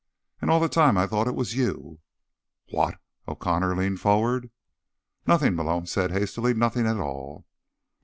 [0.41, 1.99] "And all the time I thought it was you."
[2.71, 4.49] "What?" O'Connor leaned forward.
[5.27, 6.55] "Nothing," Malone said hastily.
[6.55, 7.45] "Nothing at all."